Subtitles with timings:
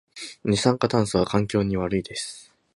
[0.43, 2.51] 二酸化炭素は環境に悪いです